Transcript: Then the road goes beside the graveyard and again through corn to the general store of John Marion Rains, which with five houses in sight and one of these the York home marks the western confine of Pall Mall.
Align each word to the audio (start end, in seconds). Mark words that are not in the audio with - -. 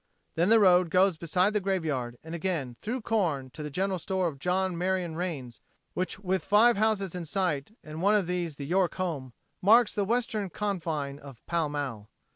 Then 0.33 0.49
the 0.49 0.59
road 0.59 0.89
goes 0.89 1.15
beside 1.15 1.53
the 1.53 1.59
graveyard 1.59 2.17
and 2.23 2.33
again 2.33 2.73
through 2.81 3.01
corn 3.01 3.51
to 3.51 3.61
the 3.61 3.69
general 3.69 3.99
store 3.99 4.25
of 4.27 4.39
John 4.39 4.75
Marion 4.75 5.15
Rains, 5.15 5.61
which 5.93 6.17
with 6.17 6.43
five 6.43 6.75
houses 6.75 7.13
in 7.13 7.23
sight 7.23 7.77
and 7.83 8.01
one 8.01 8.15
of 8.15 8.25
these 8.25 8.55
the 8.55 8.65
York 8.65 8.95
home 8.95 9.33
marks 9.61 9.93
the 9.93 10.03
western 10.03 10.49
confine 10.49 11.19
of 11.19 11.45
Pall 11.45 11.69
Mall. 11.69 12.09